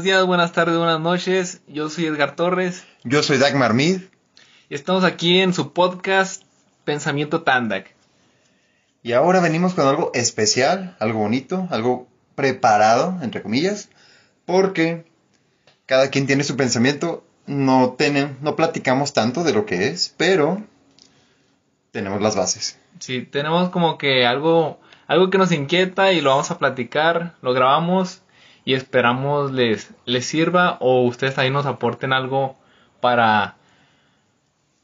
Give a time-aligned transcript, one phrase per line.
[0.00, 1.60] Buenos días, buenas tardes, buenas noches.
[1.68, 2.84] Yo soy Edgar Torres.
[3.04, 4.00] Yo soy Dagmar Mid.
[4.70, 6.42] Y estamos aquí en su podcast
[6.86, 7.94] Pensamiento Tandak.
[9.02, 13.90] Y ahora venimos con algo especial, algo bonito, algo preparado, entre comillas,
[14.46, 15.04] porque
[15.84, 17.22] cada quien tiene su pensamiento.
[17.46, 17.94] No,
[18.40, 20.62] no platicamos tanto de lo que es, pero
[21.90, 22.78] tenemos las bases.
[23.00, 27.52] Sí, tenemos como que algo, algo que nos inquieta y lo vamos a platicar, lo
[27.52, 28.22] grabamos
[28.70, 32.56] y esperamos les, les sirva o ustedes ahí nos aporten algo
[33.00, 33.56] para,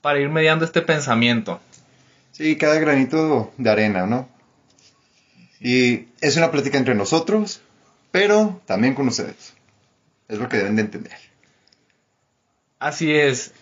[0.01, 1.61] para ir mediando este pensamiento.
[2.33, 4.29] Sí, cada granito de arena, ¿no?
[5.61, 7.61] Y es una plática entre nosotros,
[8.11, 9.55] pero también con ustedes.
[10.27, 11.19] Es lo que deben de entender.
[12.81, 13.55] Así es.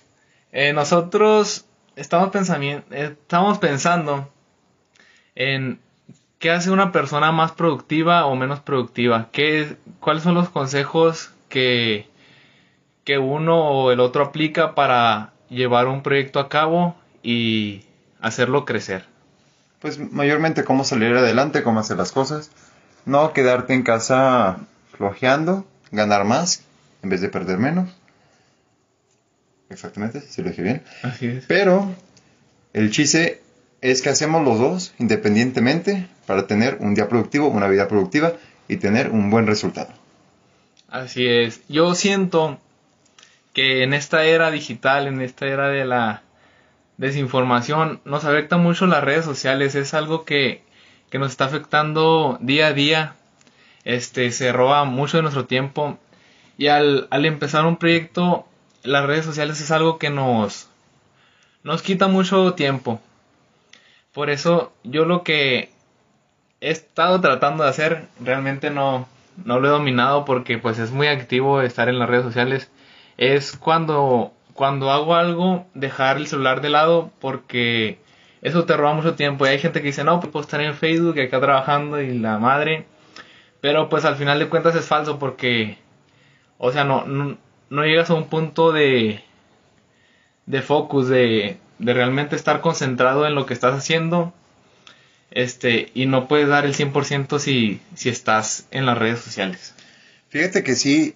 [0.52, 2.30] Eh, nosotros estamos,
[2.90, 4.32] estamos pensando
[5.34, 5.80] en
[6.44, 9.30] qué hace una persona más productiva o menos productiva.
[9.32, 12.06] ¿Qué, ¿Cuáles son los consejos que,
[13.04, 17.84] que uno o el otro aplica para llevar un proyecto a cabo y
[18.20, 19.06] hacerlo crecer?
[19.80, 22.50] Pues mayormente cómo salir adelante, cómo hacer las cosas.
[23.06, 24.58] No quedarte en casa
[24.98, 26.62] flojeando, ganar más
[27.02, 27.88] en vez de perder menos.
[29.70, 30.82] Exactamente, si lo dije bien.
[31.02, 31.46] Así es.
[31.46, 31.90] Pero
[32.74, 33.40] el chiste
[33.84, 38.32] es que hacemos los dos independientemente para tener un día productivo, una vida productiva
[38.66, 39.90] y tener un buen resultado.
[40.88, 41.60] Así es.
[41.68, 42.58] Yo siento
[43.52, 46.22] que en esta era digital, en esta era de la
[46.96, 49.74] desinformación, nos afecta mucho las redes sociales.
[49.74, 50.62] Es algo que,
[51.10, 53.16] que nos está afectando día a día.
[53.84, 55.98] Este, se roba mucho de nuestro tiempo.
[56.56, 58.46] Y al, al empezar un proyecto,
[58.82, 60.68] las redes sociales es algo que nos,
[61.62, 62.98] nos quita mucho tiempo.
[64.14, 65.70] Por eso yo lo que
[66.60, 69.06] he estado tratando de hacer, realmente no,
[69.44, 72.70] no lo he dominado porque pues es muy activo estar en las redes sociales,
[73.18, 77.98] es cuando, cuando hago algo, dejar el celular de lado porque
[78.44, 79.46] eso te roba mucho tiempo.
[79.46, 82.38] Y hay gente que dice, no, pues puedo estar en Facebook, acá trabajando y la
[82.38, 82.86] madre.
[83.60, 85.78] Pero pues al final de cuentas es falso porque,
[86.58, 89.24] o sea, no, no, llegas a un punto de,
[90.46, 94.32] de focus, de, de realmente estar concentrado en lo que estás haciendo.
[95.30, 99.74] Este, y no puedes dar el 100% si, si estás en las redes sociales.
[100.28, 101.14] Fíjate que sí,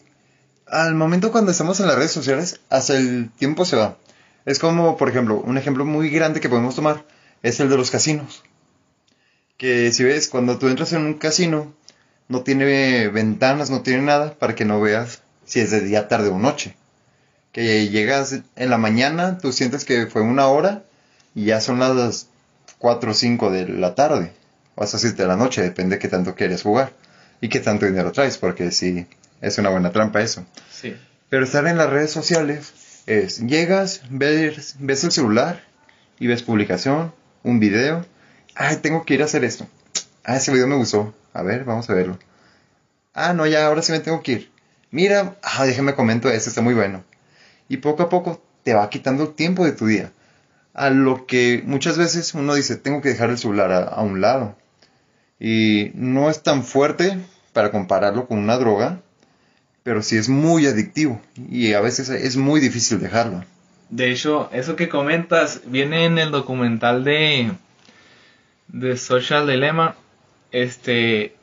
[0.67, 3.97] al momento cuando estamos en las redes sociales, hasta el tiempo se va.
[4.45, 7.05] Es como, por ejemplo, un ejemplo muy grande que podemos tomar
[7.43, 8.43] es el de los casinos.
[9.57, 11.75] Que si ves, cuando tú entras en un casino,
[12.29, 16.29] no tiene ventanas, no tiene nada para que no veas si es de día, tarde
[16.29, 16.78] o noche
[17.53, 20.85] que llegas en la mañana, tú sientes que fue una hora
[21.35, 22.29] y ya son las
[22.79, 24.33] 4 o 5 de la tarde,
[24.75, 26.93] o hasta 7 de la noche, depende de qué tanto quieres jugar
[27.41, 29.07] y qué tanto dinero traes, porque sí,
[29.41, 30.45] es una buena trampa eso.
[30.71, 30.97] Sí.
[31.29, 35.65] Pero estar en las redes sociales es, llegas, ves, ves el celular
[36.19, 38.05] y ves publicación, un video,
[38.55, 39.67] ay, tengo que ir a hacer esto.
[40.25, 41.15] Ah, ese video me gustó.
[41.33, 42.19] A ver, vamos a verlo.
[43.15, 44.51] Ah, no, ya, ahora sí me tengo que ir.
[44.91, 47.05] Mira, ah, déjame comento este, está muy bueno
[47.69, 50.13] y poco a poco te va quitando el tiempo de tu día.
[50.75, 54.57] A lo que muchas veces uno dice, tengo que dejar el celular a, un lado.
[55.41, 57.19] Y no es tan fuerte
[57.53, 59.01] para compararlo con una droga,
[59.83, 61.21] pero sí es muy adictivo
[61.51, 63.45] y a veces es muy difícil dejarlo.
[63.91, 67.53] De hecho, eso que comentas viene en el documental de,
[68.69, 69.97] de Social Dilemma,
[70.53, 71.35] este,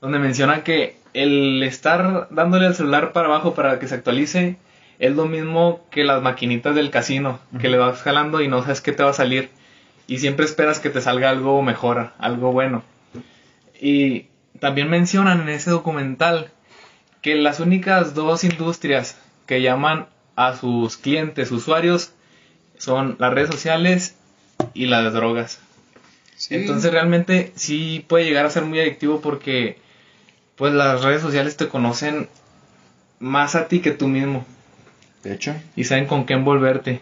[0.00, 4.56] donde menciona que el estar dándole el celular para abajo para que se actualice
[5.02, 8.80] es lo mismo que las maquinitas del casino, que le vas jalando y no sabes
[8.80, 9.50] qué te va a salir.
[10.06, 12.84] Y siempre esperas que te salga algo mejor, algo bueno.
[13.80, 14.26] Y
[14.60, 16.52] también mencionan en ese documental
[17.20, 20.06] que las únicas dos industrias que llaman
[20.36, 22.12] a sus clientes, usuarios,
[22.78, 24.14] son las redes sociales
[24.72, 25.58] y las drogas.
[26.48, 29.78] Entonces realmente sí puede llegar a ser muy adictivo porque
[30.54, 32.28] pues las redes sociales te conocen
[33.18, 34.46] más a ti que tú mismo.
[35.22, 35.54] De hecho.
[35.76, 37.00] Y saben con qué envolverte.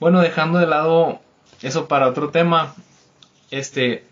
[0.00, 1.20] Bueno, dejando de lado
[1.62, 2.74] eso para otro tema,
[3.50, 4.04] este,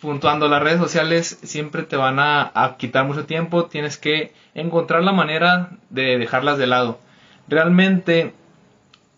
[0.00, 5.12] puntuando las redes sociales siempre te van a, quitar mucho tiempo, tienes que encontrar la
[5.12, 7.00] manera de dejarlas de lado.
[7.48, 8.34] Realmente,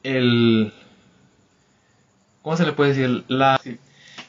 [0.03, 0.73] el...
[2.43, 3.25] ¿Cómo se le puede decir?
[3.29, 3.61] La,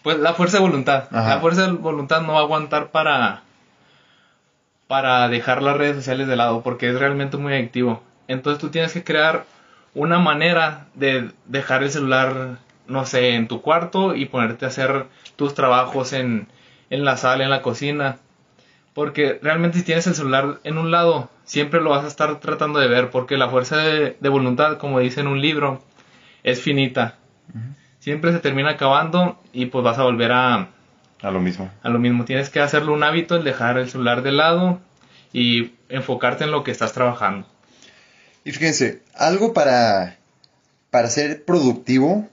[0.03, 1.09] pues la fuerza de voluntad.
[1.11, 3.43] La fuerza de voluntad no va a aguantar para,
[4.87, 8.03] para dejar las redes sociales de lado porque es realmente muy adictivo.
[8.27, 9.45] Entonces tú tienes que crear
[9.93, 12.57] una manera de dejar el celular,
[12.87, 16.47] no sé, en tu cuarto y ponerte a hacer tus trabajos en,
[16.89, 18.17] en la sala, en la cocina.
[18.93, 22.79] Porque realmente si tienes el celular en un lado, siempre lo vas a estar tratando
[22.79, 25.81] de ver, porque la fuerza de, de voluntad, como dice en un libro,
[26.43, 27.15] es finita.
[27.99, 30.69] Siempre se termina acabando y pues vas a volver a,
[31.21, 31.69] A lo mismo.
[31.83, 32.25] a lo mismo.
[32.25, 34.79] Tienes que hacerlo un hábito, el dejar el celular de lado
[35.31, 37.45] y enfocarte en lo que estás trabajando.
[38.43, 40.17] Y fíjense, algo para,
[40.89, 42.27] para ser productivo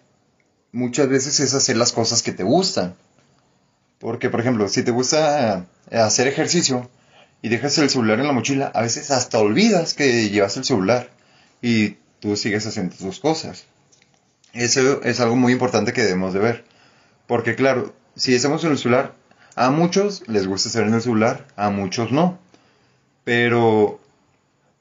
[0.73, 2.95] muchas veces es hacer las cosas que te gustan.
[3.99, 6.89] Porque, por ejemplo, si te gusta hacer ejercicio
[7.43, 11.11] y dejas el celular en la mochila, a veces hasta olvidas que llevas el celular
[11.61, 13.65] y tú sigues haciendo tus cosas.
[14.53, 16.65] Eso es algo muy importante que debemos de ver.
[17.27, 19.15] Porque, claro, si estamos en el celular,
[19.57, 22.39] a muchos les gusta estar en el celular, a muchos no.
[23.25, 24.01] Pero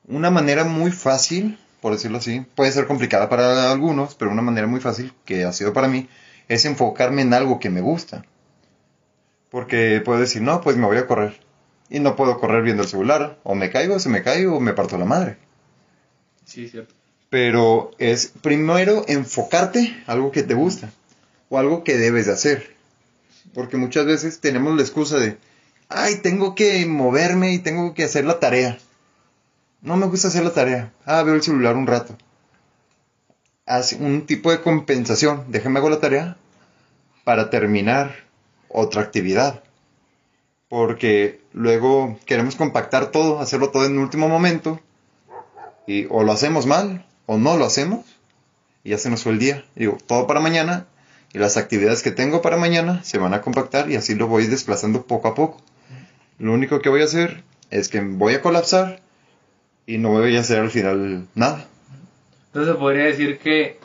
[0.08, 4.68] una manera muy fácil, por decirlo así, puede ser complicada para algunos, pero una manera
[4.68, 6.10] muy fácil que ha sido para mí
[6.48, 8.26] es enfocarme en algo que me gusta.
[9.50, 11.40] Porque puedo decir, no, pues me voy a correr.
[11.90, 13.40] Y no puedo correr viendo el celular.
[13.44, 15.38] O me caigo, se me caigo, o me parto la madre.
[16.46, 16.94] Sí, cierto.
[17.30, 20.92] Pero es primero enfocarte algo que te gusta.
[21.50, 22.76] O algo que debes de hacer.
[23.54, 25.38] Porque muchas veces tenemos la excusa de,
[25.90, 28.78] ay, tengo que moverme y tengo que hacer la tarea.
[29.82, 30.92] No me gusta hacer la tarea.
[31.06, 32.16] Ah, veo el celular un rato.
[33.66, 35.46] Haz un tipo de compensación.
[35.50, 36.38] Déjame hago la tarea
[37.24, 38.16] para terminar
[38.70, 39.64] otra actividad.
[40.68, 44.80] Porque luego queremos compactar todo, hacerlo todo en el último momento.
[45.86, 48.06] Y o lo hacemos mal o no lo hacemos.
[48.84, 49.64] Y ya se nos fue el día.
[49.76, 50.88] Digo, todo para mañana.
[51.34, 54.48] Y las actividades que tengo para mañana se van a compactar y así lo voy
[54.48, 55.62] desplazando poco a poco.
[56.40, 59.02] Lo único que voy a hacer es que voy a colapsar
[59.88, 61.66] y no voy a hacer al final nada.
[62.48, 63.80] Entonces podría decir que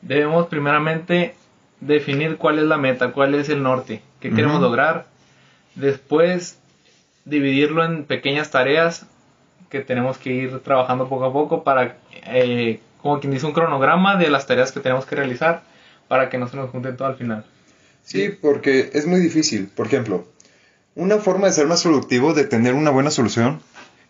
[0.00, 1.34] debemos primeramente
[1.80, 5.06] definir cuál es la meta, cuál es el norte, qué queremos lograr.
[5.74, 6.58] Después
[7.24, 9.04] dividirlo en pequeñas tareas
[9.68, 14.16] que tenemos que ir trabajando poco a poco para, eh, como quien dice, un cronograma
[14.16, 15.62] de las tareas que tenemos que realizar
[16.06, 17.44] para que no se nos junten todo al final.
[18.02, 19.68] Sí, porque es muy difícil.
[19.68, 20.26] Por ejemplo,
[20.94, 23.60] una forma de ser más productivo, de tener una buena solución,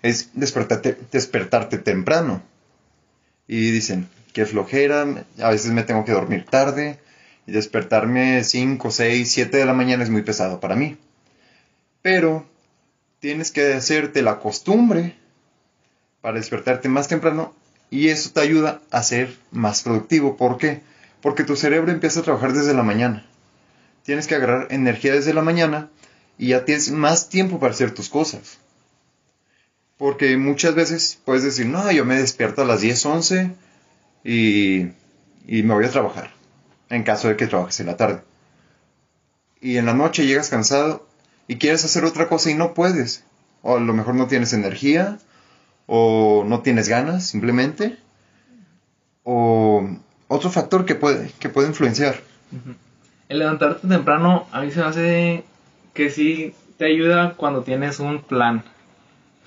[0.02, 2.42] es despertarte, despertarte temprano.
[3.46, 5.06] Y dicen, qué flojera,
[5.40, 6.98] a veces me tengo que dormir tarde,
[7.48, 10.98] y despertarme 5, 6, 7 de la mañana es muy pesado para mí.
[12.02, 12.46] Pero
[13.20, 15.16] tienes que hacerte la costumbre
[16.20, 17.54] para despertarte más temprano
[17.90, 20.36] y eso te ayuda a ser más productivo.
[20.36, 20.82] ¿Por qué?
[21.22, 23.26] Porque tu cerebro empieza a trabajar desde la mañana.
[24.04, 25.88] Tienes que agarrar energía desde la mañana
[26.36, 28.58] y ya tienes más tiempo para hacer tus cosas.
[29.98, 33.50] Porque muchas veces puedes decir, no, yo me despierto a las 10, 11
[34.24, 34.80] y,
[35.46, 36.30] y me voy a trabajar.
[36.88, 38.22] En caso de que trabajes en la tarde.
[39.60, 41.06] Y en la noche llegas cansado
[41.48, 43.24] y quieres hacer otra cosa y no puedes.
[43.62, 45.18] O a lo mejor no tienes energía,
[45.88, 47.96] o no tienes ganas simplemente,
[49.24, 49.88] o
[50.28, 52.20] otro factor que puede, que puede influenciar.
[53.28, 55.44] El levantarte temprano a mí se me hace
[55.94, 58.64] que sí te ayuda cuando tienes un plan.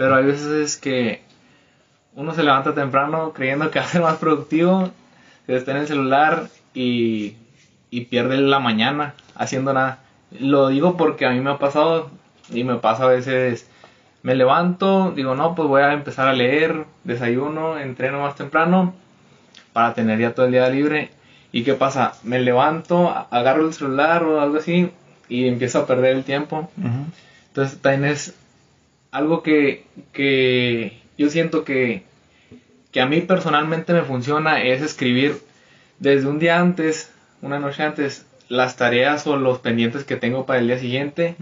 [0.01, 1.21] Pero hay veces que
[2.15, 4.89] uno se levanta temprano creyendo que va a ser más productivo,
[5.45, 7.35] se está en el celular y,
[7.91, 9.99] y pierde la mañana haciendo nada.
[10.31, 12.09] Lo digo porque a mí me ha pasado
[12.49, 13.69] y me pasa a veces,
[14.23, 18.95] me levanto, digo, no, pues voy a empezar a leer, desayuno, entreno más temprano
[19.71, 21.11] para tener ya todo el día libre.
[21.51, 22.13] ¿Y qué pasa?
[22.23, 24.89] Me levanto, agarro el celular o algo así
[25.29, 26.71] y empiezo a perder el tiempo.
[27.49, 28.33] Entonces también es
[29.11, 32.03] algo que, que yo siento que,
[32.91, 35.39] que a mí personalmente me funciona es escribir
[35.99, 40.59] desde un día antes, una noche antes, las tareas o los pendientes que tengo para
[40.59, 41.35] el día siguiente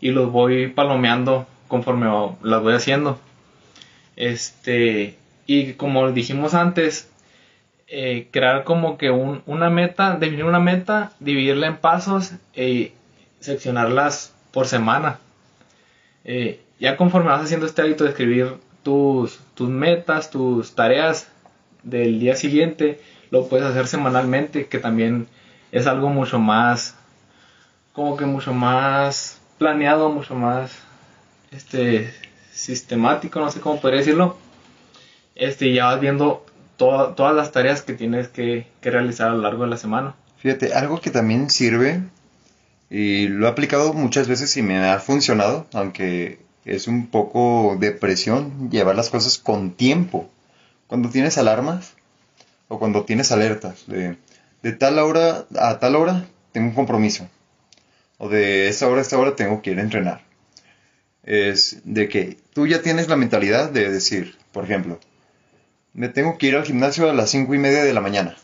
[0.00, 2.06] y los voy palomeando conforme
[2.42, 3.18] las voy haciendo.
[4.16, 5.16] Este,
[5.46, 7.08] y como dijimos antes,
[7.88, 12.92] eh, crear como que un- una meta, definir una meta, dividirla en pasos y
[13.40, 15.18] seccionarlas por semana.
[16.24, 21.28] Eh, ya conforme vas haciendo este hábito de escribir tus, tus metas, tus tareas
[21.84, 25.28] del día siguiente, lo puedes hacer semanalmente, que también
[25.70, 26.96] es algo mucho más,
[27.92, 30.72] como que mucho más planeado, mucho más
[31.52, 32.12] este
[32.52, 34.36] sistemático, no sé cómo podría decirlo.
[35.34, 36.44] Este, ya vas viendo
[36.76, 40.14] to- todas las tareas que tienes que, que realizar a lo largo de la semana.
[40.38, 42.02] Fíjate, algo que también sirve,
[42.90, 47.92] y lo he aplicado muchas veces y me ha funcionado, aunque es un poco de
[47.92, 50.30] presión llevar las cosas con tiempo.
[50.86, 51.94] Cuando tienes alarmas
[52.68, 54.16] o cuando tienes alertas de,
[54.62, 57.28] de tal hora a tal hora tengo un compromiso.
[58.18, 60.22] O de esta hora a esta hora tengo que ir a entrenar.
[61.24, 65.00] es de que tú ya tienes la mentalidad de decir, por ejemplo,
[65.94, 68.36] me tengo que ir al gimnasio a las cinco y media de la mañana.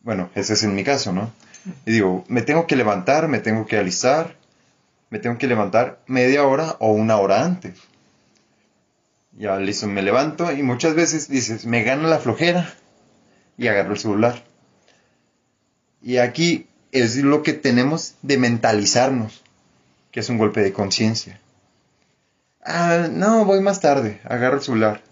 [0.00, 1.32] Bueno, ese es en mi caso, ¿no?
[1.84, 4.36] Y digo, me tengo que levantar, me tengo que alistar,
[5.10, 7.78] me tengo que levantar media hora o una hora antes.
[9.32, 12.72] Ya listo, me levanto y muchas veces dices, me gana la flojera
[13.58, 14.42] y agarro el celular.
[16.02, 19.42] Y aquí es lo que tenemos de mentalizarnos,
[20.10, 21.40] que es un golpe de conciencia.
[22.64, 25.02] Ah, no, voy más tarde, agarro el celular.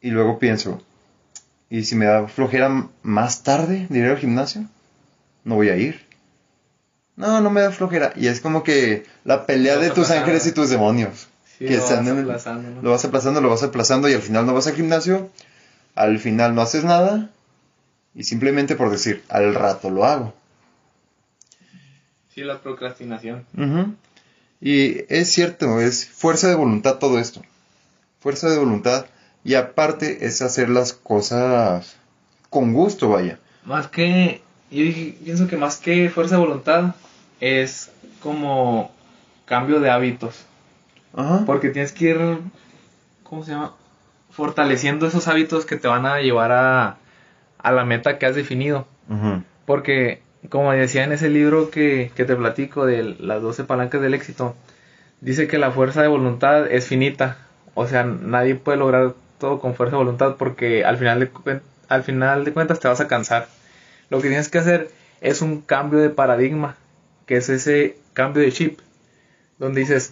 [0.00, 0.82] Y luego pienso,
[1.68, 4.66] ¿y si me da flojera más tarde de ir al gimnasio?
[5.44, 6.09] No voy a ir.
[7.20, 8.12] No, no me da flojera.
[8.16, 10.20] Y es como que la pelea de tus aplazando.
[10.22, 11.28] ángeles y tus demonios.
[11.58, 12.82] Sí, que lo están vas en el- aplazando, ¿no?
[12.82, 15.30] Lo vas aplazando, lo vas aplazando y al final no vas al gimnasio.
[15.94, 17.30] Al final no haces nada.
[18.14, 20.34] Y simplemente por decir, al rato lo hago.
[22.34, 23.44] Sí, la procrastinación.
[24.60, 27.42] Y es cierto, es fuerza de voluntad todo esto.
[28.20, 29.06] Fuerza de voluntad.
[29.44, 31.96] Y aparte es hacer las cosas
[32.50, 33.38] con gusto, vaya.
[33.64, 36.94] Más que, yo dije- pienso que más que fuerza de voluntad
[37.40, 37.90] es
[38.22, 38.92] como
[39.44, 40.46] cambio de hábitos.
[41.14, 41.42] Ajá.
[41.46, 42.38] Porque tienes que ir,
[43.22, 43.74] ¿cómo se llama?
[44.30, 46.98] Fortaleciendo esos hábitos que te van a llevar a,
[47.58, 48.86] a la meta que has definido.
[49.66, 54.14] Porque, como decía en ese libro que, que te platico de las 12 palancas del
[54.14, 54.54] éxito,
[55.20, 57.38] dice que la fuerza de voluntad es finita.
[57.74, 62.04] O sea, nadie puede lograr todo con fuerza de voluntad porque al final de, al
[62.04, 63.48] final de cuentas te vas a cansar.
[64.10, 66.76] Lo que tienes que hacer es un cambio de paradigma,
[67.30, 68.80] que es ese cambio de chip,
[69.60, 70.10] donde dices,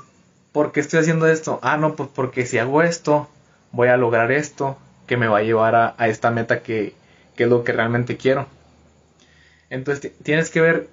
[0.52, 1.58] ¿por qué estoy haciendo esto?
[1.64, 3.28] Ah, no, pues porque si hago esto,
[3.72, 6.94] voy a lograr esto, que me va a llevar a, a esta meta que,
[7.34, 8.46] que es lo que realmente quiero.
[9.68, 10.88] Entonces ti- tienes que ver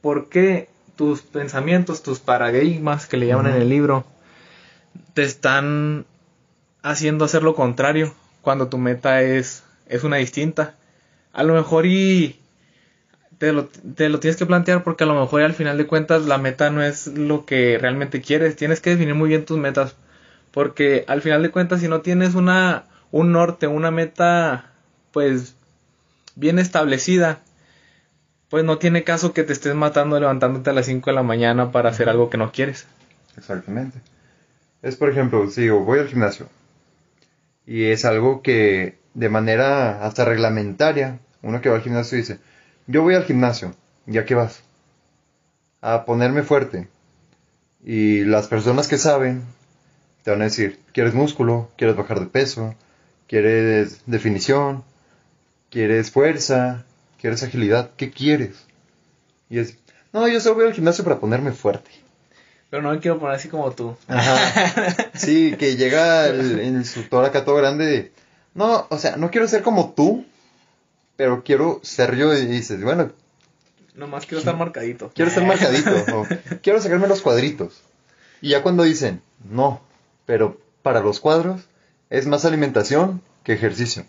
[0.00, 4.06] por qué tus pensamientos, tus paradigmas que le llaman en el libro,
[5.12, 6.06] te están
[6.82, 10.74] haciendo hacer lo contrario cuando tu meta es, es una distinta.
[11.34, 12.40] A lo mejor y
[13.40, 16.26] te lo, te lo tienes que plantear porque a lo mejor al final de cuentas
[16.26, 18.54] la meta no es lo que realmente quieres.
[18.54, 19.96] Tienes que definir muy bien tus metas
[20.50, 24.72] porque al final de cuentas si no tienes una un norte, una meta
[25.10, 25.54] pues
[26.36, 27.40] bien establecida,
[28.50, 31.72] pues no tiene caso que te estés matando levantándote a las 5 de la mañana
[31.72, 32.86] para hacer algo que no quieres.
[33.38, 34.00] Exactamente.
[34.82, 36.46] Es por ejemplo, si digo, voy al gimnasio
[37.64, 42.38] y es algo que de manera hasta reglamentaria, uno que va al gimnasio dice,
[42.90, 43.74] yo voy al gimnasio,
[44.06, 44.62] ¿ya qué vas?
[45.80, 46.88] A ponerme fuerte.
[47.84, 49.44] Y las personas que saben
[50.22, 51.70] te van a decir, ¿quieres músculo?
[51.76, 52.74] ¿Quieres bajar de peso?
[53.26, 54.84] ¿Quieres definición?
[55.70, 56.84] ¿Quieres fuerza?
[57.18, 57.90] ¿Quieres agilidad?
[57.96, 58.66] ¿Qué quieres?
[59.48, 59.78] Y es,
[60.12, 61.90] no, yo solo voy al gimnasio para ponerme fuerte.
[62.70, 63.96] Pero no me quiero poner así como tú.
[64.08, 65.10] Ajá.
[65.14, 68.12] Sí, que llega el, el instructor acá todo grande de,
[68.54, 70.24] no, o sea, no quiero ser como tú,
[71.20, 73.12] pero quiero ser yo y dices, bueno,
[73.94, 75.12] Nomás quiero estar marcadito.
[75.14, 76.26] quiero ser marcadito, o
[76.62, 77.82] quiero sacarme los cuadritos.
[78.40, 79.82] Y ya cuando dicen, no,
[80.24, 81.68] pero para los cuadros
[82.08, 84.06] es más alimentación que ejercicio.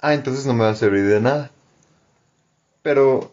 [0.00, 1.50] Ah, entonces no me va a servir de nada.
[2.82, 3.32] Pero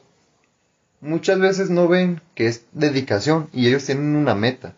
[1.02, 4.74] muchas veces no ven que es dedicación y ellos tienen una meta.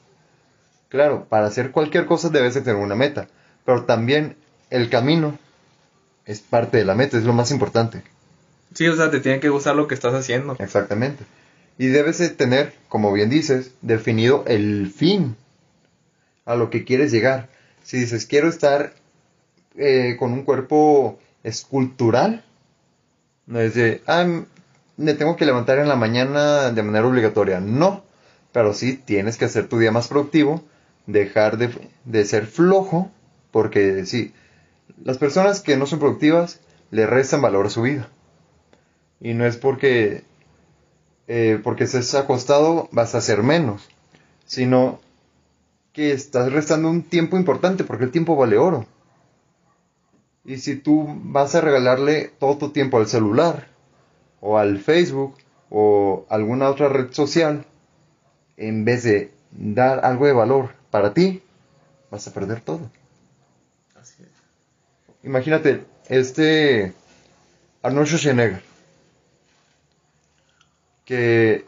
[0.88, 3.28] Claro, para hacer cualquier cosa debes de tener una meta,
[3.64, 4.38] pero también
[4.72, 5.38] el camino
[6.30, 8.04] es parte de la meta, es lo más importante.
[8.76, 10.56] Sí, o sea, te tiene que gustar lo que estás haciendo.
[10.60, 11.24] Exactamente.
[11.80, 15.36] Y debes de tener, como bien dices, definido el fin
[16.46, 17.50] a lo que quieres llegar.
[17.82, 18.94] Si dices, quiero estar
[19.76, 22.46] eh, con un cuerpo escultural,
[23.48, 24.28] no es de, ah,
[24.98, 27.60] me tengo que levantar en la mañana de manera obligatoria.
[27.60, 28.04] No,
[28.52, 30.64] pero sí tienes que hacer tu día más productivo,
[31.08, 31.72] dejar de,
[32.06, 33.10] de ser flojo,
[33.50, 34.32] porque sí,
[35.04, 36.60] las personas que no son productivas
[36.92, 38.10] le restan valor a su vida.
[39.22, 40.24] Y no es porque
[41.32, 43.88] eh, porque estés acostado vas a hacer menos,
[44.46, 45.00] sino
[45.94, 48.88] que estás restando un tiempo importante, porque el tiempo vale oro.
[50.44, 53.68] Y si tú vas a regalarle todo tu tiempo al celular,
[54.42, 55.36] o al Facebook,
[55.70, 57.66] o alguna otra red social,
[58.58, 61.44] en vez de dar algo de valor para ti,
[62.10, 62.90] vas a perder todo.
[65.24, 66.94] Imagínate, este
[67.82, 68.62] Arnold Schwarzenegger,
[71.06, 71.66] que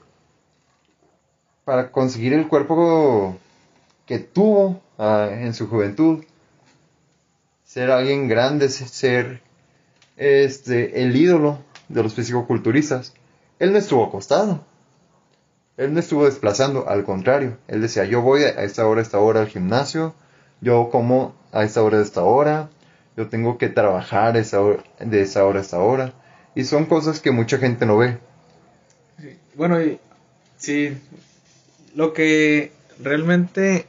[1.66, 3.38] para conseguir el cuerpo
[4.06, 6.24] que tuvo ah, en su juventud,
[7.66, 9.42] ser alguien grande, ser
[10.18, 13.14] este el ídolo de los fisicoculturistas,
[13.60, 14.66] él no estuvo acostado.
[15.78, 17.58] Él no estuvo desplazando, al contrario.
[17.68, 20.14] Él decía, yo voy a esta hora, a esta hora al gimnasio,
[20.60, 22.70] yo como a esta hora, a esta hora,
[23.18, 26.14] yo tengo que trabajar esa hora, de esa hora a esta hora.
[26.56, 28.18] Y son cosas que mucha gente no ve.
[29.56, 30.00] Bueno, y,
[30.58, 30.98] sí,
[31.96, 33.86] lo que realmente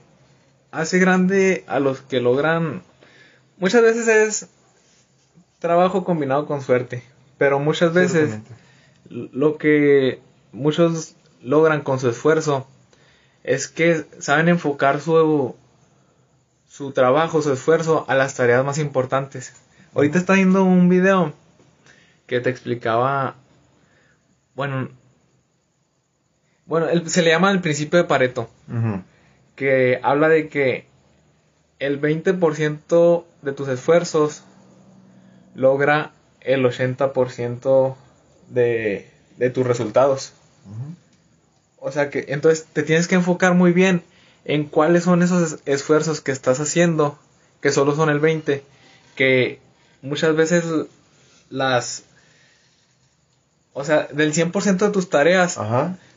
[0.70, 2.82] hace grande a los que logran,
[3.58, 4.48] muchas veces es
[5.58, 7.02] trabajo combinado con suerte,
[7.38, 8.38] pero muchas veces
[9.08, 10.20] lo que
[10.52, 12.66] muchos logran con su esfuerzo
[13.44, 15.54] es que saben enfocar su,
[16.82, 19.52] su trabajo, su esfuerzo a las tareas más importantes.
[19.94, 21.32] Ahorita está viendo un video
[22.26, 23.36] que te explicaba,
[24.56, 24.88] bueno,
[26.66, 28.50] bueno, se le llama el principio de Pareto,
[29.54, 30.86] que habla de que
[31.78, 34.42] el 20% de tus esfuerzos
[35.54, 36.10] logra
[36.40, 37.94] el 80%
[38.48, 40.32] de, de tus resultados.
[41.78, 44.02] O sea que entonces te tienes que enfocar muy bien
[44.44, 47.18] en cuáles son esos esfuerzos que estás haciendo,
[47.60, 48.62] que solo son el 20,
[49.16, 49.60] que
[50.02, 50.64] muchas veces
[51.50, 52.04] las...
[53.74, 55.58] O sea, del 100% de tus tareas,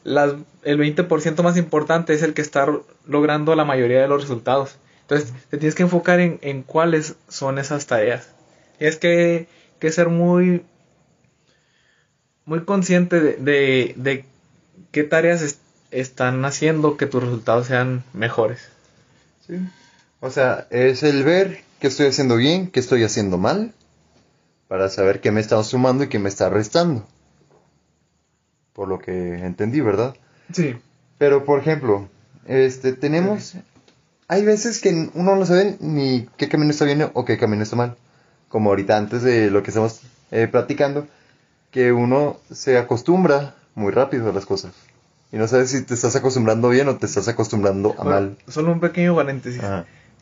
[0.03, 2.67] Las, el 20% más importante es el que está
[3.07, 4.77] logrando la mayoría de los resultados.
[5.01, 8.29] Entonces, te tienes que enfocar en, en cuáles son esas tareas.
[8.79, 9.47] Y es que,
[9.79, 10.65] que ser muy,
[12.45, 14.25] muy consciente de, de,
[14.91, 15.59] qué tareas
[15.99, 18.69] están haciendo que tus resultados sean mejores.
[19.47, 19.55] Sí.
[20.19, 23.73] O sea, es el ver qué estoy haciendo bien, qué estoy haciendo mal,
[24.67, 27.05] para saber qué me está sumando y qué me está restando.
[28.73, 30.15] Por lo que entendí, ¿verdad?
[30.51, 30.75] Sí.
[31.17, 32.09] Pero, por ejemplo,
[32.47, 33.55] este, tenemos...
[34.27, 37.75] Hay veces que uno no sabe ni qué camino está bien o qué camino está
[37.75, 37.95] mal
[38.55, 39.99] como ahorita antes de lo que estamos
[40.31, 41.07] eh, platicando,
[41.71, 44.71] que uno se acostumbra muy rápido a las cosas.
[45.35, 48.37] Y no sabes si te estás acostumbrando bien o te estás acostumbrando a mal.
[48.47, 49.61] Solo un pequeño paréntesis.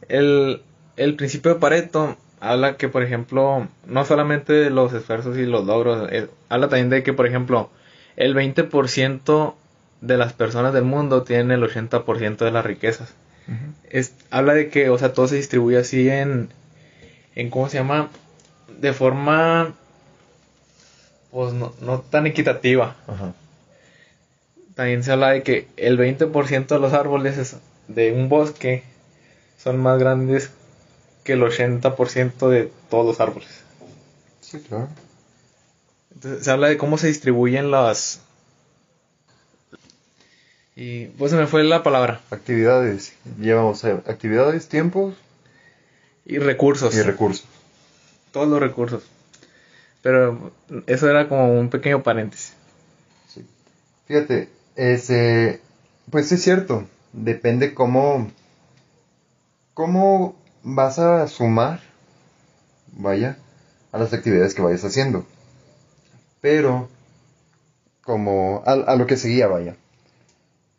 [0.10, 0.63] El,
[0.97, 5.67] el principio de Pareto habla que, por ejemplo, no solamente de los esfuerzos y los
[5.67, 7.69] logros, eh, habla también de que, por ejemplo,
[8.15, 9.54] el 20%
[10.02, 13.13] de las personas del mundo tienen el 80% de las riquezas.
[13.91, 16.49] es, habla de que, o sea, todo se distribuye así en,
[17.36, 18.10] en ¿cómo se llama?
[18.80, 19.76] de forma
[21.30, 22.95] pues no, no tan equitativa.
[24.75, 27.55] También se habla de que el 20% de los árboles
[27.88, 28.83] de un bosque
[29.57, 30.51] son más grandes
[31.23, 33.49] que el 80% de todos los árboles.
[34.41, 34.89] Sí, claro.
[36.13, 38.21] Entonces se habla de cómo se distribuyen las...
[40.75, 42.19] Y pues se me fue la palabra.
[42.31, 43.13] Actividades.
[43.39, 45.13] Llevamos actividades, tiempos.
[46.25, 46.95] Y recursos.
[46.95, 47.45] Y recursos
[48.33, 49.03] todos los recursos.
[50.01, 50.51] Pero
[50.88, 52.53] eso era como un pequeño paréntesis.
[53.29, 53.45] Sí.
[54.07, 55.62] Fíjate, ese,
[56.09, 58.31] pues es cierto, depende cómo,
[59.73, 61.81] cómo vas a sumar,
[62.91, 63.38] vaya,
[63.91, 65.25] a las actividades que vayas haciendo.
[66.41, 66.89] Pero,
[68.03, 69.77] como a, a lo que seguía, vaya,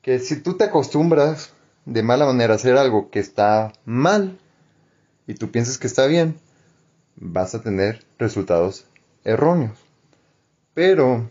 [0.02, 1.52] que si tú te acostumbras
[1.87, 4.38] de mala manera a hacer algo que está mal
[5.26, 6.37] y tú piensas que está bien,
[7.16, 8.87] vas a tener resultados
[9.24, 9.78] erróneos.
[10.74, 11.30] Pero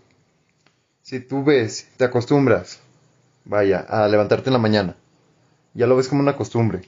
[1.03, 2.79] si tú ves, te acostumbras,
[3.43, 4.95] vaya, a levantarte en la mañana,
[5.73, 6.83] ya lo ves como una costumbre,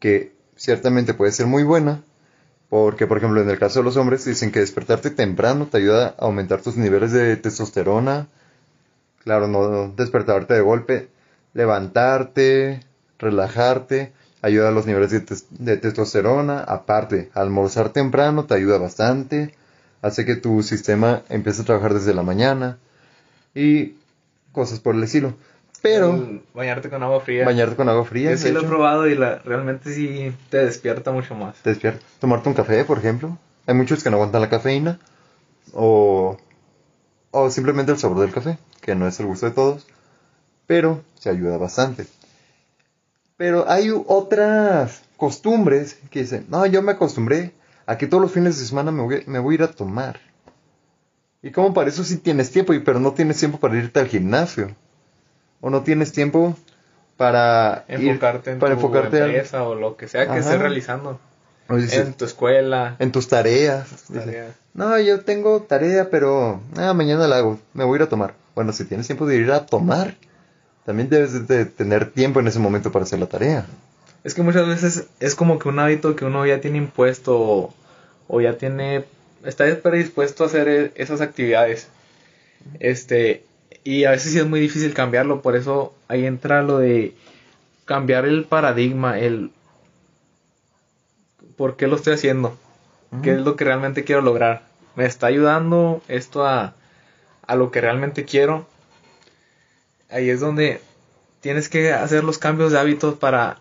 [0.00, 2.02] que ciertamente puede ser muy buena,
[2.70, 6.14] porque por ejemplo en el caso de los hombres dicen que despertarte temprano te ayuda
[6.18, 8.28] a aumentar tus niveles de testosterona,
[9.22, 11.08] claro, no despertarte de golpe,
[11.52, 12.80] levantarte,
[13.18, 19.54] relajarte, ayuda a los niveles de, testosterona, aparte, almorzar temprano te ayuda bastante,
[20.00, 22.78] hace que tu sistema empiece a trabajar desde la mañana
[23.54, 23.94] y
[24.52, 25.34] cosas por el estilo.
[25.80, 26.42] Pero...
[26.54, 27.44] bañarte con agua fría.
[27.44, 28.32] Bañarte con agua fría.
[28.32, 31.56] Yo sí lo he probado y la, realmente sí te despierta mucho más.
[31.62, 32.04] Te despierta.
[32.18, 33.38] Tomarte un café, por ejemplo.
[33.66, 34.98] Hay muchos que no aguantan la cafeína.
[35.72, 36.36] O,
[37.30, 39.86] o simplemente el sabor del café, que no es el gusto de todos.
[40.66, 42.06] Pero se ayuda bastante.
[43.36, 47.52] Pero hay otras costumbres que dicen, no, yo me acostumbré
[47.86, 50.20] a que todos los fines de semana me voy, a ir a tomar.
[51.48, 54.74] Y como para eso sí tienes tiempo, pero no tienes tiempo para irte al gimnasio.
[55.62, 56.54] O no tienes tiempo
[57.16, 61.18] para enfocarte en para tu enfocarte empresa o lo que sea que estés realizando.
[61.70, 62.96] en tu escuela.
[62.98, 63.88] En tus tareas.
[64.74, 67.58] no, yo tengo tarea, pero ah, mañana la hago.
[67.72, 68.34] Me voy a ir a tomar.
[68.54, 70.16] Bueno, si tienes tiempo de ir a tomar,
[70.84, 73.64] también debes de tener tiempo en ese momento para hacer la tarea.
[74.22, 77.72] Es que muchas veces es como que un hábito que uno ya tiene impuesto
[78.28, 79.06] o, ya tiene,
[79.44, 81.88] está predispuesto a hacer e, esas actividades.
[82.80, 83.44] Este,
[83.84, 87.14] Y a veces sí es muy difícil cambiarlo, por eso ahí entra lo de
[87.86, 89.50] cambiar el paradigma, el
[91.56, 92.56] por qué lo estoy haciendo,
[93.22, 94.62] qué es lo que realmente quiero lograr.
[94.94, 96.74] ¿Me está ayudando esto a,
[97.46, 98.66] a lo que realmente quiero?
[100.10, 100.80] Ahí es donde
[101.40, 103.58] tienes que hacer los cambios de hábitos para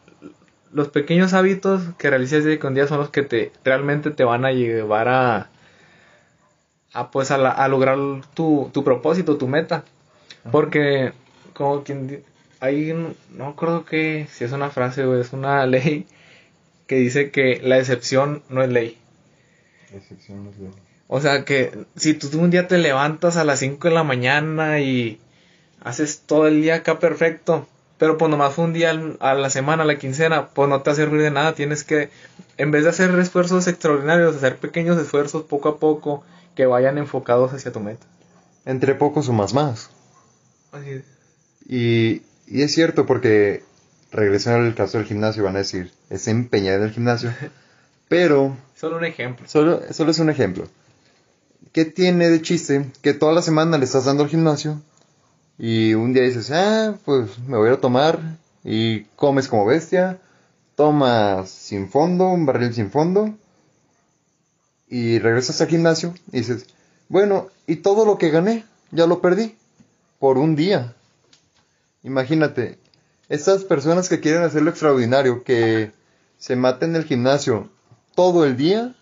[0.74, 4.44] los pequeños hábitos que realices día con día son los que te realmente te van
[4.46, 5.50] a llevar a,
[6.98, 7.98] a pues a, lograr
[8.34, 9.84] tu, tu, propósito, tu meta.
[10.52, 11.14] Porque
[11.54, 12.24] como quien
[12.60, 12.92] hay
[13.32, 16.08] no recuerdo que si es una frase o es una ley
[16.88, 18.98] que dice que la excepción no es ley.
[19.92, 20.72] La excepción no es ley.
[21.08, 24.80] O sea que si tú un día te levantas a las 5 de la mañana
[24.80, 25.20] y
[25.84, 27.68] haces todo el día acá perfecto,
[28.00, 30.90] pero pues nomás fue un día a la semana, a la quincena, pues no te
[30.90, 31.54] va a servir de nada.
[31.54, 32.10] Tienes que,
[32.58, 36.24] en vez de hacer esfuerzos extraordinarios, hacer pequeños esfuerzos poco a poco
[36.58, 38.08] que vayan enfocados hacia tu meta.
[38.66, 39.92] Entre pocos sumas más.
[40.72, 41.04] Así es.
[41.70, 43.64] Y, y es cierto porque,
[44.12, 47.32] regresando al caso del gimnasio, van a decir, es empeñar en el gimnasio.
[48.10, 48.58] pero...
[48.76, 49.48] Solo un ejemplo.
[49.48, 50.68] Solo, solo es un ejemplo.
[51.74, 54.82] ¿Qué tiene de chiste que toda la semana le estás dando al gimnasio
[55.60, 58.20] y un día dices, ah, pues me voy a tomar
[58.64, 60.18] y comes como bestia,
[60.76, 63.38] tomas sin fondo, un barril sin fondo
[64.88, 66.66] y regresas al gimnasio y dices,
[67.10, 69.56] bueno, y todo lo que gané, ya lo perdí
[70.20, 70.96] por un día.
[72.04, 72.80] Imagínate,
[73.30, 75.92] estas personas que quieren hacer lo extraordinario, que
[76.38, 77.70] se maten en el gimnasio
[78.16, 78.96] todo el día,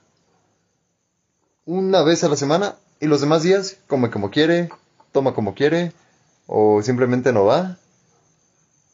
[1.65, 4.69] una vez a la semana, y los demás días come como quiere,
[5.11, 5.93] toma como quiere,
[6.47, 7.77] o simplemente no va,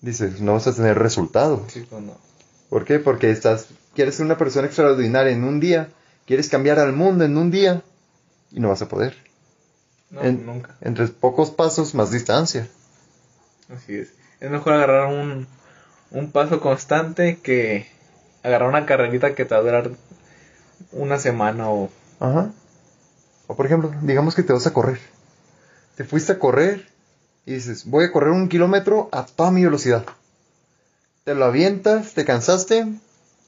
[0.02, 1.66] dices, no vas a tener resultado.
[1.68, 2.18] Sí, pues no.
[2.70, 3.00] ¿Por qué?
[3.00, 5.90] Porque estás, quieres ser una persona extraordinaria en un día,
[6.26, 7.82] quieres cambiar al mundo en un día
[8.52, 9.16] y no vas a poder.
[10.10, 10.76] No, nunca.
[10.82, 12.68] Entre pocos pasos, más distancia.
[13.74, 14.14] Así es.
[14.40, 15.48] Es mejor agarrar un,
[16.12, 17.88] un paso constante que
[18.44, 19.92] agarrar una carrerita que te va a durar
[20.92, 21.90] una semana o...
[22.20, 22.52] Ajá.
[23.48, 25.00] O por ejemplo, digamos que te vas a correr.
[25.96, 26.88] Te fuiste a correr
[27.46, 30.06] y dices, voy a correr un kilómetro a toda mi velocidad.
[31.24, 32.88] Te lo avientas, te cansaste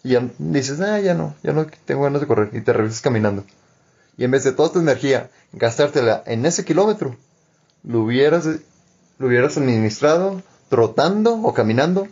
[0.04, 3.46] y dices, ah, ya no, ya no tengo ganas de correr y te regresas caminando.
[4.18, 7.16] Y en vez de toda tu energía gastártela en ese kilómetro,
[7.84, 8.46] lo hubieras,
[9.18, 12.08] lo hubieras administrado trotando o caminando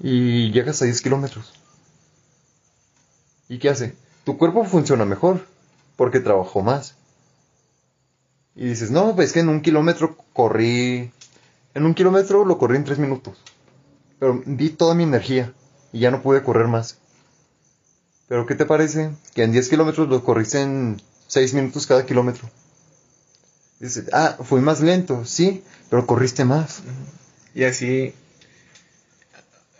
[0.00, 1.52] y llegas a 10 kilómetros.
[3.48, 3.94] ¿Y qué hace?
[4.24, 5.46] Tu cuerpo funciona mejor
[5.96, 6.96] porque trabajó más.
[8.54, 11.12] Y dices, no, pues que en un kilómetro corrí
[11.76, 13.36] en un kilómetro lo corrí en tres minutos.
[14.18, 15.52] Pero di toda mi energía
[15.92, 16.98] y ya no pude correr más.
[18.28, 19.10] Pero ¿qué te parece?
[19.34, 22.48] Que en 10 kilómetros lo corriste en 6 minutos cada kilómetro.
[23.78, 26.82] Dices, ah, fui más lento, sí, pero corriste más.
[27.54, 28.14] Y así,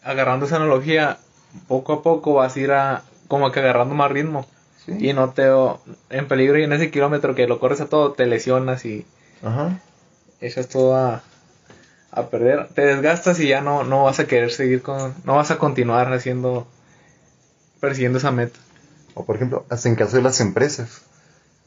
[0.03, 1.19] agarrando esa analogía,
[1.67, 4.47] poco a poco vas a ir a, como que agarrando más ritmo.
[4.87, 5.49] Y no te
[6.11, 9.05] en peligro y en ese kilómetro que lo corres a todo te lesionas y
[9.43, 9.81] Ajá.
[10.41, 11.25] echas todo a,
[12.13, 15.51] a perder, te desgastas y ya no, no vas a querer seguir con, no vas
[15.51, 16.69] a continuar haciendo,
[17.81, 18.59] persiguiendo esa meta.
[19.15, 21.03] O por ejemplo, hasta en caso de las empresas,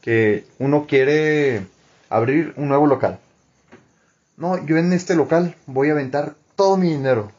[0.00, 1.66] que uno quiere
[2.08, 3.18] abrir un nuevo local.
[4.36, 7.30] No, yo en este local voy a aventar todo mi dinero.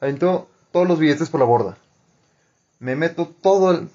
[0.00, 1.76] Avento todos los billetes por la borda.
[2.78, 3.88] Me meto todo el,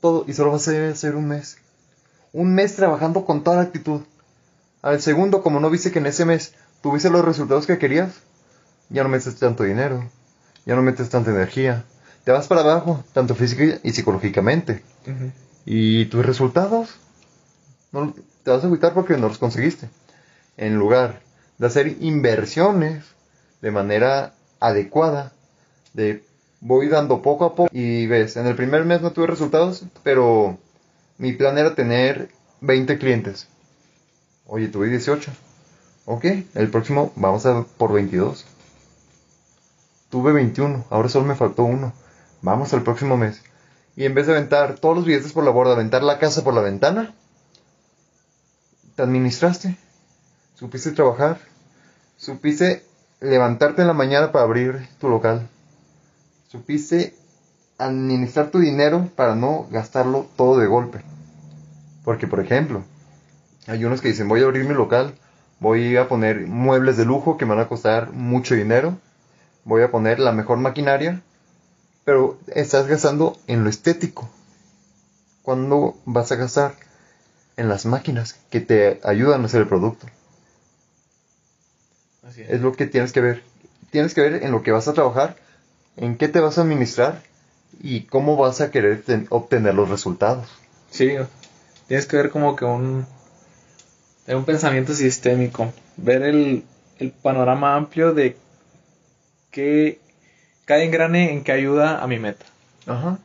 [0.00, 1.58] todo y solo va a ser un mes.
[2.32, 4.02] Un mes trabajando con toda la actitud.
[4.82, 8.12] Al segundo, como no viste que en ese mes tuviste los resultados que querías,
[8.90, 10.08] ya no metes tanto dinero,
[10.64, 11.84] ya no metes tanta energía,
[12.28, 14.82] te vas para abajo, tanto física y psicológicamente.
[15.64, 16.90] Y tus resultados,
[17.90, 19.88] no, te vas a agüitar porque no los conseguiste.
[20.58, 21.22] En lugar
[21.56, 23.02] de hacer inversiones
[23.62, 25.32] de manera adecuada,
[25.94, 26.22] de
[26.60, 30.58] voy dando poco a poco y ves, en el primer mes no tuve resultados, pero
[31.16, 32.28] mi plan era tener
[32.60, 33.48] 20 clientes.
[34.46, 35.30] Oye, tuve 18.
[36.04, 38.44] Ok, el próximo vamos a por 22.
[40.10, 41.94] Tuve 21, ahora solo me faltó uno.
[42.42, 43.42] Vamos al próximo mes.
[43.96, 46.54] Y en vez de aventar todos los billetes por la borda, aventar la casa por
[46.54, 47.14] la ventana,
[48.94, 49.76] te administraste.
[50.54, 51.38] Supiste trabajar.
[52.16, 52.84] Supiste
[53.20, 55.48] levantarte en la mañana para abrir tu local.
[56.48, 57.14] Supiste
[57.78, 61.02] administrar tu dinero para no gastarlo todo de golpe.
[62.04, 62.84] Porque, por ejemplo,
[63.66, 65.14] hay unos que dicen, voy a abrir mi local
[65.60, 68.96] Voy a poner muebles de lujo que me van a costar mucho dinero.
[69.64, 71.20] Voy a poner la mejor maquinaria.
[72.08, 74.30] Pero estás gastando en lo estético.
[75.42, 76.74] ¿Cuándo vas a gastar?
[77.58, 80.06] En las máquinas que te ayudan a hacer el producto.
[82.26, 83.42] Así Es lo que tienes que ver.
[83.90, 85.36] Tienes que ver en lo que vas a trabajar,
[85.98, 87.22] en qué te vas a administrar
[87.78, 90.48] y cómo vas a querer ten- obtener los resultados.
[90.90, 91.10] Sí,
[91.88, 93.04] tienes que ver como que un,
[94.28, 96.64] un pensamiento sistémico, ver el,
[97.00, 98.34] el panorama amplio de
[99.50, 100.00] qué,
[100.68, 102.44] cada engrane en que ayuda a mi meta.
[102.86, 103.18] Ajá.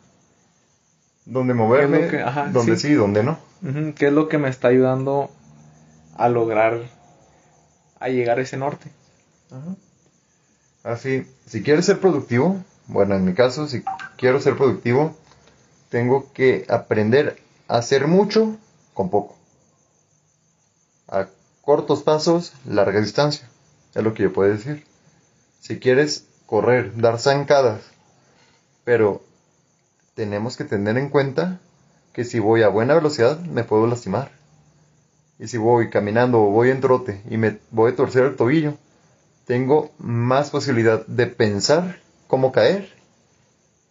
[1.26, 2.88] Dónde moverme, ¿Qué es lo que- ajá, dónde sí.
[2.88, 3.38] sí, dónde no.
[3.96, 5.30] ¿Qué es lo que me está ayudando
[6.16, 6.80] a lograr,
[8.00, 8.90] a llegar a ese norte?
[10.84, 13.84] Así, si quieres ser productivo, bueno, en mi caso, si
[14.18, 15.16] quiero ser productivo,
[15.90, 18.58] tengo que aprender a hacer mucho
[18.94, 19.38] con poco.
[21.08, 21.28] A
[21.62, 23.50] cortos pasos, larga distancia.
[23.96, 24.86] Es lo que yo puedo decir.
[25.62, 27.82] Si quieres correr, dar zancadas,
[28.84, 29.24] pero
[30.14, 31.60] tenemos que tener en cuenta
[32.14, 34.30] que si voy a buena velocidad me puedo lastimar.
[35.40, 38.78] Y si voy caminando o voy en trote y me voy a torcer el tobillo,
[39.48, 42.88] tengo más posibilidad de pensar cómo caer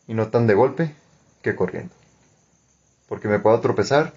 [0.06, 0.94] y no tan de golpe
[1.42, 1.92] que corriendo.
[3.08, 4.12] Porque me puedo tropezar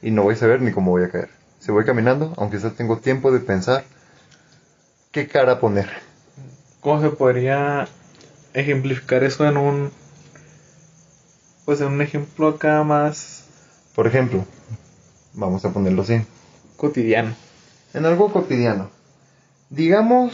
[0.00, 1.28] y no voy a saber ni cómo voy a caer.
[1.58, 3.84] Si voy caminando, aunque sea tengo tiempo de pensar
[5.12, 6.09] qué cara poner.
[6.80, 7.88] ¿Cómo se podría
[8.54, 9.90] ejemplificar eso en un,
[11.64, 13.44] pues en un ejemplo acá más
[13.94, 14.44] Por ejemplo,
[15.34, 16.22] vamos a ponerlo así.
[16.76, 17.34] cotidiano?
[17.92, 18.90] En algo cotidiano.
[19.68, 20.32] Digamos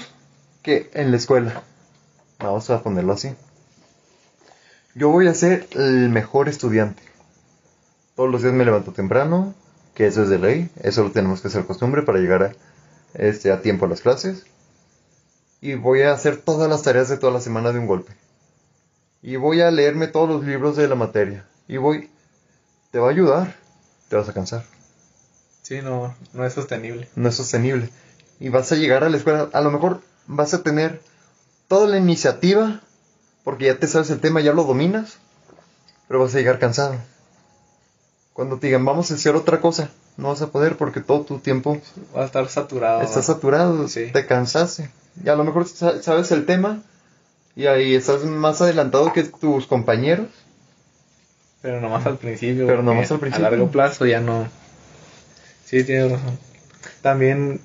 [0.63, 1.63] que en la escuela.
[2.39, 3.35] Vamos a ponerlo así.
[4.95, 7.03] Yo voy a ser el mejor estudiante.
[8.15, 9.55] Todos los días me levanto temprano,
[9.95, 12.53] que eso es de ley, eso lo tenemos que hacer costumbre para llegar a,
[13.15, 14.47] este, a tiempo a las clases.
[15.61, 18.13] Y voy a hacer todas las tareas de toda la semana de un golpe.
[19.23, 21.47] Y voy a leerme todos los libros de la materia.
[21.67, 22.11] Y voy...
[22.93, 23.57] Te va a ayudar.
[24.09, 24.65] Te vas a cansar
[25.63, 27.09] Sí, no, no es sostenible.
[27.17, 27.91] no es sostenible.
[28.39, 31.01] Y vas a llegar a la escuela, a lo mejor vas a tener
[31.67, 32.81] toda la iniciativa,
[33.43, 35.19] porque ya te sabes el tema, ya lo dominas,
[36.07, 36.95] pero vas a llegar cansado.
[38.33, 41.39] Cuando te digan, vamos a hacer otra cosa, no vas a poder porque todo tu
[41.41, 41.81] tiempo
[42.17, 43.03] Va a estar saturado.
[43.03, 44.13] está saturado, Sí.
[44.13, 44.91] te cansaste.
[45.25, 46.83] Y a lo mejor sa- sabes el tema
[47.55, 50.29] y ahí estás más adelantado que tus compañeros.
[51.63, 52.67] Pero nomás al principio.
[52.67, 53.47] Pero nomás al principio.
[53.47, 54.47] A largo plazo ya no.
[55.65, 56.39] Sí, tienes razón.
[57.03, 57.61] También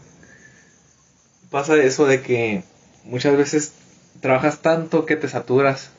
[1.49, 2.63] pasa eso de que
[3.03, 3.73] muchas veces
[4.21, 5.89] trabajas tanto que te saturas.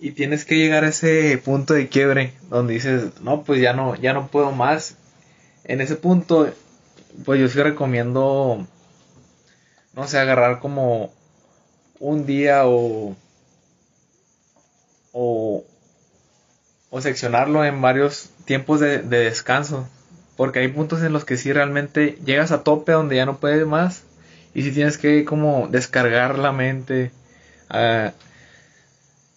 [0.00, 3.94] Y tienes que llegar a ese punto de quiebre donde dices, no, pues ya no,
[3.94, 4.96] ya no puedo más.
[5.62, 6.52] En ese punto,
[7.24, 8.66] pues yo sí recomiendo,
[9.96, 11.12] no sé, agarrar como
[12.00, 13.16] un día o,
[15.12, 15.64] o,
[16.90, 19.88] o seccionarlo en varios tiempos de, de descanso.
[20.36, 23.66] Porque hay puntos en los que sí realmente llegas a tope donde ya no puedes
[23.66, 24.02] más.
[24.52, 27.12] Y si tienes que como descargar la mente.
[27.70, 28.12] ah,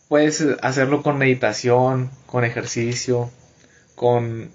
[0.08, 3.30] puedes hacerlo con meditación, con ejercicio,
[3.96, 4.50] con...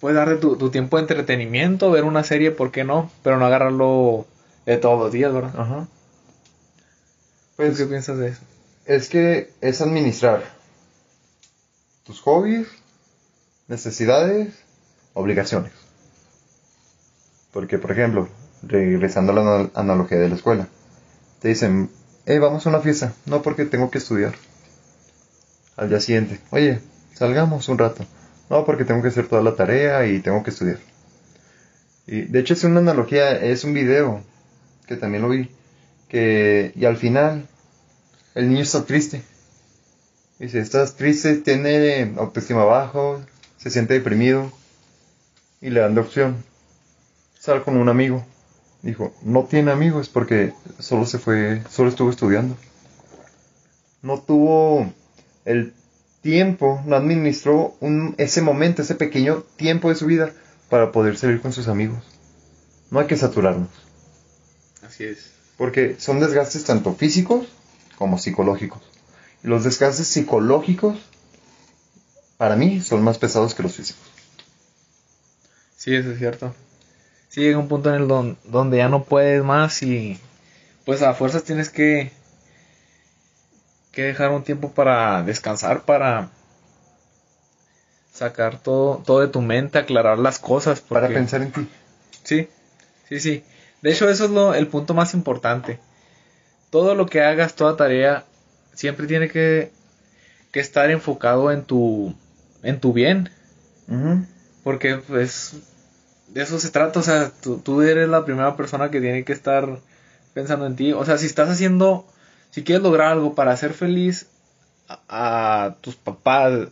[0.00, 3.10] Puedes darte tu, tu tiempo de entretenimiento, ver una serie, ¿por qué no?
[3.22, 4.26] Pero no agarrarlo
[4.66, 5.52] de todos los días, ¿verdad?
[5.58, 5.80] Ajá.
[5.84, 5.88] ¿Tú
[7.56, 8.40] Pues ¿Qué piensas de eso?
[8.86, 10.44] es que es administrar
[12.04, 12.66] tus hobbies,
[13.68, 14.54] necesidades,
[15.14, 15.72] obligaciones.
[17.52, 18.28] Porque, por ejemplo,
[18.62, 20.68] regresando a la ana- analogía de la escuela,
[21.40, 21.90] te dicen,
[22.26, 24.34] hey, vamos a una fiesta, no porque tengo que estudiar.
[25.76, 26.80] Al día siguiente, oye,
[27.14, 28.04] salgamos un rato,
[28.50, 30.78] no porque tengo que hacer toda la tarea y tengo que estudiar.
[32.06, 34.20] Y de hecho es una analogía, es un video
[34.86, 35.50] que también lo vi,
[36.08, 37.48] que y al final
[38.34, 39.22] el niño está triste.
[40.38, 43.20] Dice, estás triste, tiene autoestima bajo,
[43.56, 44.52] se siente deprimido.
[45.60, 46.44] Y le dan de opción.
[47.38, 48.24] Sal con un amigo.
[48.82, 52.56] Dijo, no tiene amigos porque solo se fue, solo estuvo estudiando.
[54.02, 54.92] No tuvo
[55.46, 55.72] el
[56.20, 60.32] tiempo, no administró un, ese momento, ese pequeño tiempo de su vida
[60.68, 62.04] para poder salir con sus amigos.
[62.90, 63.70] No hay que saturarnos.
[64.86, 65.32] Así es.
[65.56, 67.46] Porque son desgastes tanto físicos
[67.96, 68.82] como psicológicos.
[69.42, 70.98] Y los desgastes psicológicos,
[72.36, 74.02] para mí, son más pesados que los físicos.
[75.76, 76.54] Sí, eso es cierto.
[77.28, 80.18] Sí, llega un punto en el don- donde ya no puedes más y
[80.84, 82.12] pues a fuerzas tienes que
[83.92, 86.30] que dejar un tiempo para descansar, para
[88.12, 91.68] sacar todo todo de tu mente, aclarar las cosas Para pensar en ti.
[92.22, 92.48] Sí,
[93.08, 93.44] sí, sí.
[93.84, 95.78] De hecho, eso es lo, el punto más importante.
[96.70, 98.24] Todo lo que hagas, toda tarea,
[98.72, 99.70] siempre tiene que,
[100.52, 102.14] que estar enfocado en tu,
[102.62, 103.28] en tu bien.
[104.62, 105.56] Porque, pues,
[106.28, 107.00] de eso se trata.
[107.00, 109.80] O sea, tú, tú eres la primera persona que tiene que estar
[110.32, 110.94] pensando en ti.
[110.94, 112.06] O sea, si estás haciendo,
[112.50, 114.28] si quieres lograr algo para hacer feliz
[114.88, 116.68] a, a tus papás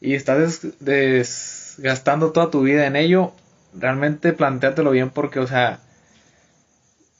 [0.00, 3.32] y estás des- desgastando toda tu vida en ello,
[3.72, 5.78] realmente plantéatelo bien porque, o sea,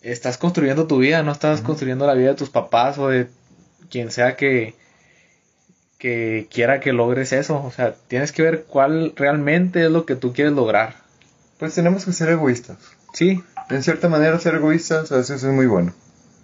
[0.03, 3.29] estás construyendo tu vida, no estás construyendo la vida de tus papás o de
[3.91, 4.75] quien sea que,
[5.99, 7.63] que quiera que logres eso.
[7.63, 10.97] O sea, tienes que ver cuál realmente es lo que tú quieres lograr.
[11.59, 12.79] Pues tenemos que ser egoístas.
[13.15, 15.95] Sí, En cierta manera, ser egoístas a veces es muy bueno.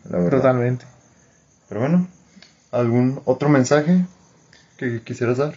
[0.09, 0.38] La verdad.
[0.38, 0.87] totalmente.
[1.68, 2.09] Pero bueno,
[2.71, 4.07] ¿algún otro mensaje
[4.77, 5.55] que quisieras dar?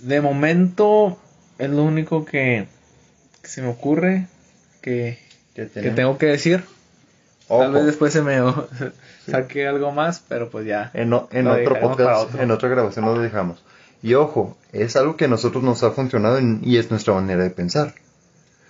[0.00, 1.18] De momento
[1.58, 2.66] es lo único que,
[3.42, 4.26] se me ocurre
[4.80, 5.18] Que
[5.56, 6.64] que tengo que decir.
[7.48, 8.38] Ojo, Tal vez después se me
[9.30, 10.90] saque algo más, pero pues ya.
[10.94, 12.42] en, o- en Lo otro podcast, otro.
[12.42, 13.62] en otra grabación lo dejamos.
[14.02, 17.42] Y ojo, es algo que a nosotros nos ha funcionado en- y es nuestra manera
[17.44, 17.94] de pensar.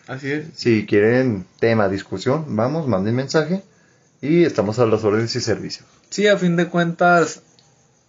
[0.07, 0.47] Así es.
[0.55, 3.62] Si quieren tema, discusión, vamos, manden mensaje
[4.21, 5.87] y estamos a las órdenes y servicios.
[6.11, 7.43] Sí, a fin de cuentas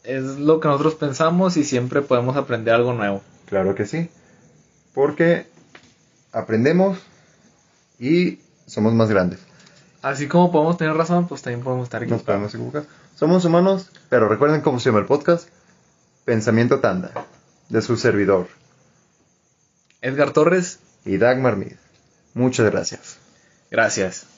[0.03, 3.21] es lo que nosotros pensamos y siempre podemos aprender algo nuevo.
[3.47, 4.09] Claro que sí.
[4.93, 5.47] Porque
[6.31, 6.99] aprendemos
[7.99, 9.39] y somos más grandes.
[10.01, 12.25] Así como podemos tener razón, pues también podemos estar Nos equivocados.
[12.25, 12.83] podemos equivocar.
[13.15, 15.49] Somos humanos, pero recuerden cómo se llama el podcast.
[16.25, 17.11] Pensamiento Tanda,
[17.69, 18.47] de su servidor,
[20.01, 21.73] Edgar Torres, y Dagmar Mid.
[22.33, 23.17] Muchas gracias.
[23.71, 24.36] gracias.